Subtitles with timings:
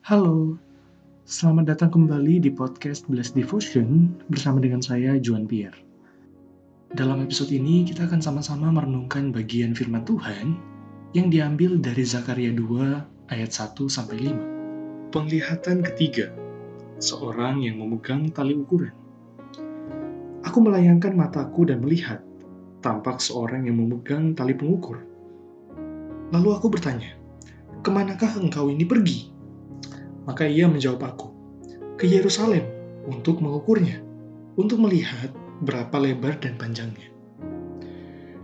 [0.00, 0.56] Halo,
[1.28, 5.76] selamat datang kembali di podcast Blessed Devotion bersama dengan saya, Juan Pierre.
[6.96, 10.56] Dalam episode ini, kita akan sama-sama merenungkan bagian firman Tuhan
[11.12, 15.12] yang diambil dari Zakaria 2 ayat 1-5.
[15.12, 16.32] Penglihatan ketiga,
[16.96, 18.96] seorang yang memegang tali ukuran.
[20.48, 22.24] Aku melayangkan mataku dan melihat,
[22.80, 25.04] tampak seorang yang memegang tali pengukur.
[26.32, 27.20] Lalu aku bertanya,
[27.84, 29.29] ke manakah engkau ini pergi?
[30.28, 31.28] Maka ia menjawab aku,
[31.96, 32.64] ke Yerusalem
[33.08, 34.00] untuk mengukurnya,
[34.56, 35.32] untuk melihat
[35.64, 37.08] berapa lebar dan panjangnya.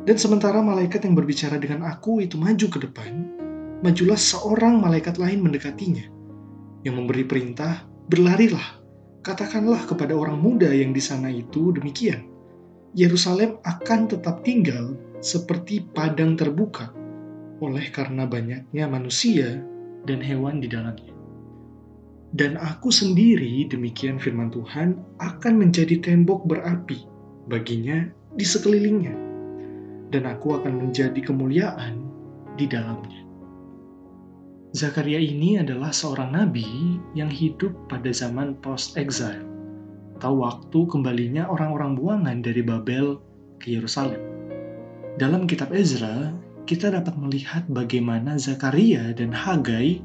[0.07, 3.13] Dan sementara malaikat yang berbicara dengan aku itu maju ke depan,
[3.83, 6.07] majulah seorang malaikat lain mendekatinya,
[6.87, 8.79] yang memberi perintah, berlarilah,
[9.27, 12.31] katakanlah kepada orang muda yang di sana itu demikian,
[12.95, 16.95] Yerusalem akan tetap tinggal seperti padang terbuka,
[17.59, 19.59] oleh karena banyaknya manusia
[20.07, 21.16] dan hewan di dalamnya.
[22.35, 27.07] Dan aku sendiri, demikian firman Tuhan, akan menjadi tembok berapi
[27.47, 28.03] baginya
[28.35, 29.15] di sekelilingnya.
[30.11, 32.03] Dan aku akan menjadi kemuliaan
[32.59, 33.23] di dalamnya.
[34.75, 39.47] Zakaria ini adalah seorang nabi yang hidup pada zaman post-exile,
[40.19, 43.17] atau waktu kembalinya orang-orang buangan dari Babel
[43.57, 44.21] ke Yerusalem.
[45.17, 46.35] Dalam kitab Ezra,
[46.69, 50.05] kita dapat melihat bagaimana Zakaria dan Hagai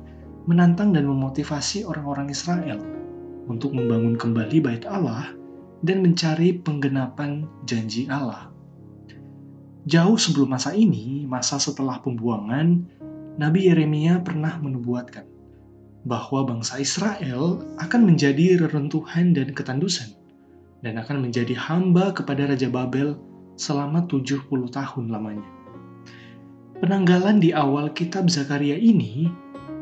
[0.49, 2.81] menantang dan memotivasi orang-orang Israel
[3.45, 5.33] untuk membangun kembali bait Allah
[5.81, 8.49] dan mencari penggenapan janji Allah.
[9.89, 12.85] Jauh sebelum masa ini, masa setelah pembuangan,
[13.41, 15.25] Nabi Yeremia pernah menubuatkan
[16.05, 20.13] bahwa bangsa Israel akan menjadi reruntuhan dan ketandusan
[20.85, 23.17] dan akan menjadi hamba kepada Raja Babel
[23.57, 25.45] selama 70 tahun lamanya.
[26.81, 29.29] Penanggalan di awal kitab Zakaria ini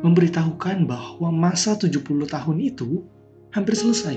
[0.00, 3.04] memberitahukan bahwa masa 70 tahun itu
[3.52, 4.16] hampir selesai.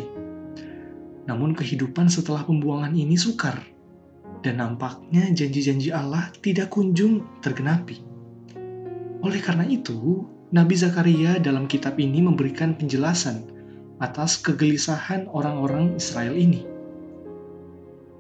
[1.28, 3.64] Namun kehidupan setelah pembuangan ini sukar,
[4.44, 8.04] dan nampaknya janji-janji Allah tidak kunjung tergenapi.
[9.24, 13.48] Oleh karena itu, Nabi Zakaria dalam kitab ini memberikan penjelasan
[14.04, 16.68] atas kegelisahan orang-orang Israel ini.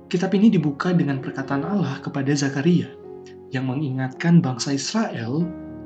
[0.07, 2.87] Kitab ini dibuka dengan perkataan Allah kepada Zakaria
[3.51, 5.43] yang mengingatkan bangsa Israel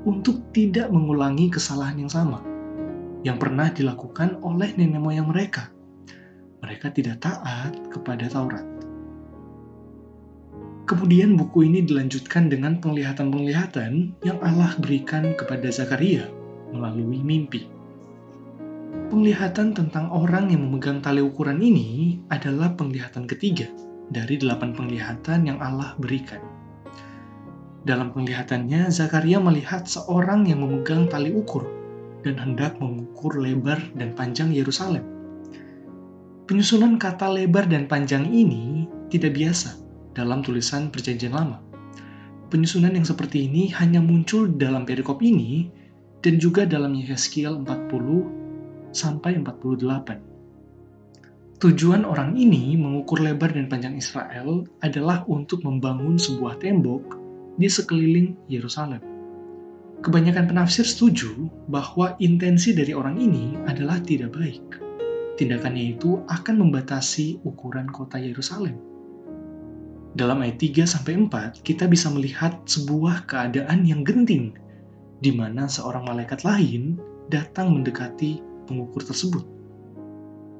[0.07, 2.39] untuk tidak mengulangi kesalahan yang sama
[3.27, 5.67] yang pernah dilakukan oleh nenek moyang mereka.
[6.63, 8.63] Mereka tidak taat kepada Taurat.
[10.87, 16.31] Kemudian buku ini dilanjutkan dengan penglihatan-penglihatan yang Allah berikan kepada Zakaria
[16.71, 17.67] melalui mimpi.
[19.11, 23.67] Penglihatan tentang orang yang memegang tali ukuran ini adalah penglihatan ketiga
[24.07, 26.39] dari delapan penglihatan yang Allah berikan.
[27.87, 31.63] Dalam penglihatannya, Zakaria melihat seorang yang memegang tali ukur
[32.19, 35.07] dan hendak mengukur lebar dan panjang Yerusalem.
[36.51, 39.79] Penyusunan kata lebar dan panjang ini tidak biasa
[40.11, 41.63] dalam tulisan Perjanjian Lama.
[42.51, 45.71] Penyusunan yang seperti ini hanya muncul dalam perikop ini
[46.19, 51.63] dan juga dalam Yehezkiel 40 sampai 48.
[51.63, 57.26] Tujuan orang ini mengukur lebar dan panjang Israel adalah untuk membangun sebuah tembok
[57.57, 59.01] di sekeliling Yerusalem.
[59.97, 64.77] Kebanyakan penafsir setuju bahwa intensi dari orang ini adalah tidak baik.
[65.41, 68.77] Tindakannya itu akan membatasi ukuran kota Yerusalem.
[70.13, 74.53] Dalam ayat 3 4, kita bisa melihat sebuah keadaan yang genting
[75.17, 76.97] di mana seorang malaikat lain
[77.33, 79.45] datang mendekati pengukur tersebut.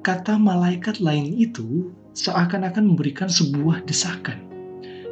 [0.02, 4.47] Kata malaikat lain itu seakan-akan memberikan sebuah desakan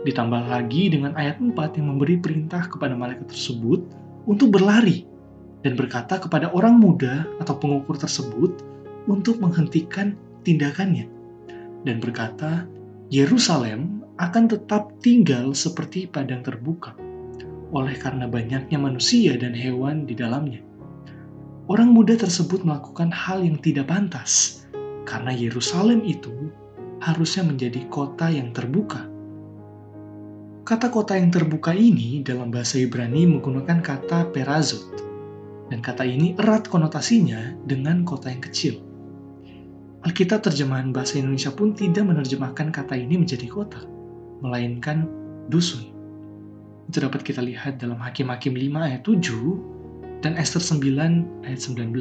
[0.06, 1.50] Ditambah lagi dengan ayat 4
[1.82, 3.82] yang memberi perintah kepada malaikat tersebut
[4.30, 5.02] untuk berlari
[5.66, 8.62] dan berkata kepada orang muda atau pengukur tersebut
[9.10, 10.14] untuk menghentikan
[10.46, 11.10] tindakannya
[11.82, 12.70] dan berkata,
[13.10, 16.94] Yerusalem akan tetap tinggal seperti padang terbuka
[17.74, 20.62] oleh karena banyaknya manusia dan hewan di dalamnya.
[21.66, 24.62] Orang muda tersebut melakukan hal yang tidak pantas
[25.02, 26.30] karena Yerusalem itu
[27.02, 29.15] harusnya menjadi kota yang terbuka
[30.66, 34.98] Kata kota yang terbuka ini dalam bahasa Ibrani menggunakan kata perazot,
[35.70, 38.82] dan kata ini erat konotasinya dengan kota yang kecil.
[40.02, 43.78] Alkitab terjemahan bahasa Indonesia pun tidak menerjemahkan kata ini menjadi kota,
[44.42, 45.06] melainkan
[45.54, 45.86] dusun.
[46.90, 51.94] Itu dapat kita lihat dalam Hakim-Hakim 5 ayat 7 dan Esther 9 ayat 19.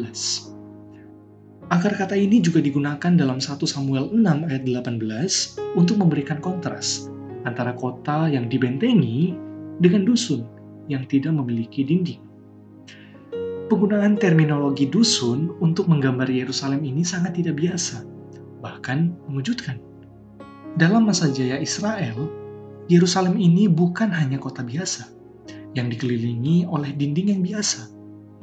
[1.69, 7.13] Akar kata ini juga digunakan dalam 1 Samuel 6 ayat 18 untuk memberikan kontras
[7.45, 9.37] antara kota yang dibentengi
[9.79, 10.45] dengan dusun
[10.89, 12.21] yang tidak memiliki dinding.
[13.65, 18.05] Penggunaan terminologi dusun untuk menggambar Yerusalem ini sangat tidak biasa,
[18.61, 19.81] bahkan mengejutkan.
[20.77, 22.29] Dalam masa jaya Israel,
[22.85, 25.09] Yerusalem ini bukan hanya kota biasa
[25.73, 27.89] yang dikelilingi oleh dinding yang biasa,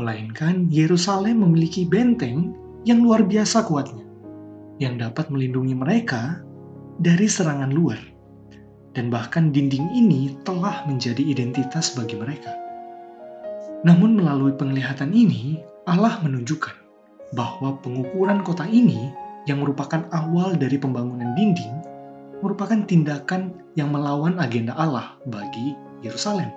[0.03, 2.51] melainkan Yerusalem memiliki benteng
[2.83, 4.03] yang luar biasa kuatnya,
[4.83, 6.43] yang dapat melindungi mereka
[6.99, 8.12] dari serangan luar.
[8.93, 12.53] Dan bahkan dinding ini telah menjadi identitas bagi mereka.
[13.83, 15.59] Namun melalui penglihatan ini,
[15.89, 16.77] Allah menunjukkan
[17.33, 19.11] bahwa pengukuran kota ini
[19.49, 21.73] yang merupakan awal dari pembangunan dinding
[22.43, 26.51] merupakan tindakan yang melawan agenda Allah bagi Yerusalem.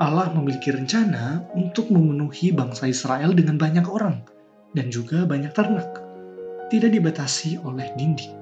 [0.00, 4.24] Allah memiliki rencana untuk memenuhi bangsa Israel dengan banyak orang
[4.72, 6.00] dan juga banyak ternak,
[6.72, 8.39] tidak dibatasi oleh dinding.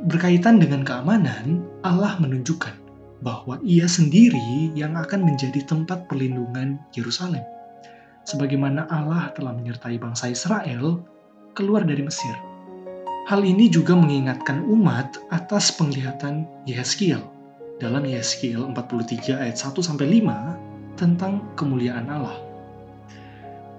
[0.00, 2.72] Berkaitan dengan keamanan, Allah menunjukkan
[3.20, 7.44] bahwa Ia sendiri yang akan menjadi tempat perlindungan Yerusalem,
[8.24, 11.04] sebagaimana Allah telah menyertai bangsa Israel
[11.52, 12.32] keluar dari Mesir.
[13.28, 17.20] Hal ini juga mengingatkan umat atas penglihatan Yeskiel
[17.76, 22.40] dalam Yeskiel 43 ayat 1 sampai 5 tentang kemuliaan Allah.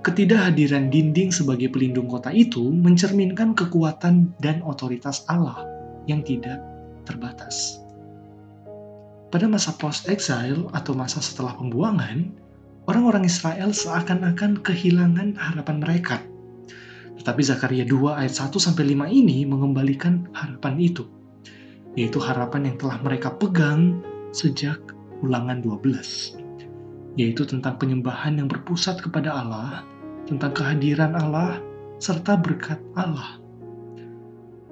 [0.05, 5.70] Ketidakhadiran dinding sebagai pelindung kota itu mencerminkan kekuatan dan otoritas Allah
[6.09, 6.61] yang tidak
[7.05, 7.81] terbatas.
[9.31, 12.35] Pada masa post-exile atau masa setelah pembuangan,
[12.91, 16.19] orang-orang Israel seakan-akan kehilangan harapan mereka.
[17.15, 21.07] Tetapi Zakaria 2 ayat 1 sampai 5 ini mengembalikan harapan itu,
[21.95, 24.03] yaitu harapan yang telah mereka pegang
[24.35, 24.79] sejak
[25.21, 29.85] Ulangan 12, yaitu tentang penyembahan yang berpusat kepada Allah,
[30.25, 31.61] tentang kehadiran Allah,
[32.01, 33.40] serta berkat Allah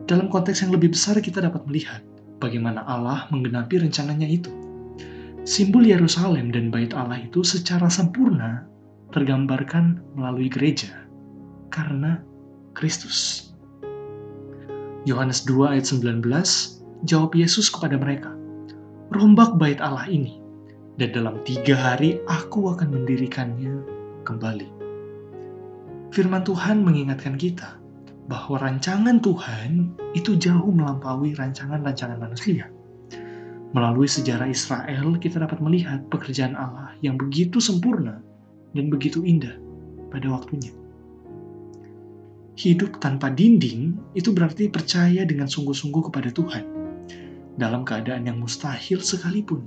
[0.09, 2.01] dalam konteks yang lebih besar kita dapat melihat
[2.41, 4.49] bagaimana Allah menggenapi rencananya itu.
[5.45, 8.65] Simbol Yerusalem dan bait Allah itu secara sempurna
[9.13, 10.89] tergambarkan melalui gereja
[11.69, 12.25] karena
[12.73, 13.49] Kristus.
[15.05, 16.25] Yohanes 2 ayat 19
[17.05, 18.33] jawab Yesus kepada mereka,
[19.13, 20.41] Rombak bait Allah ini,
[20.97, 23.77] dan dalam tiga hari aku akan mendirikannya
[24.25, 24.69] kembali.
[26.09, 27.78] Firman Tuhan mengingatkan kita
[28.29, 32.69] bahwa rancangan Tuhan itu jauh melampaui rancangan-rancangan manusia.
[33.73, 38.21] Melalui sejarah Israel, kita dapat melihat pekerjaan Allah yang begitu sempurna
[38.77, 39.57] dan begitu indah
[40.13, 40.69] pada waktunya.
[42.53, 46.65] Hidup tanpa dinding itu berarti percaya dengan sungguh-sungguh kepada Tuhan
[47.57, 49.65] dalam keadaan yang mustahil sekalipun.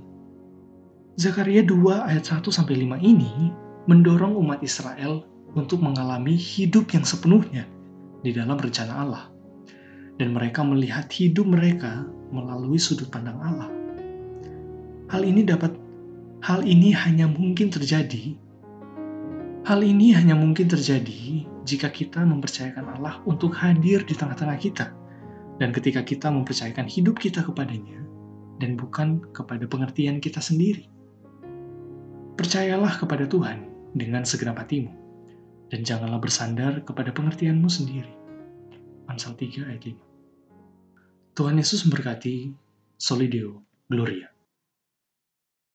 [1.18, 3.50] Zakaria 2 ayat 1 sampai 5 ini
[3.90, 5.26] mendorong umat Israel
[5.58, 7.68] untuk mengalami hidup yang sepenuhnya
[8.22, 9.24] di dalam rencana Allah,
[10.16, 13.68] dan mereka melihat hidup mereka melalui sudut pandang Allah.
[15.10, 15.74] Hal ini dapat,
[16.46, 18.38] hal ini hanya mungkin terjadi.
[19.66, 24.94] Hal ini hanya mungkin terjadi jika kita mempercayakan Allah untuk hadir di tengah-tengah kita,
[25.58, 28.00] dan ketika kita mempercayakan hidup kita kepadanya,
[28.62, 30.86] dan bukan kepada pengertian kita sendiri.
[32.38, 35.01] Percayalah kepada Tuhan dengan segenap hatimu
[35.72, 38.12] dan janganlah bersandar kepada pengertianmu sendiri.
[39.08, 42.52] Amsal 3 ayat 5 Tuhan Yesus memberkati
[43.00, 44.28] Solideo Gloria.